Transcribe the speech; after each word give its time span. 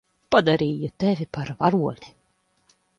Padarīju 0.35 0.89
tevi 1.05 1.29
par 1.39 1.55
varoni. 1.61 2.13